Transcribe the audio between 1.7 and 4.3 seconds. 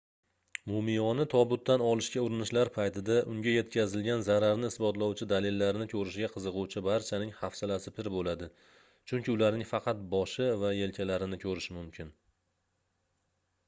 olishga urinishlar paytida unga yetkazilgan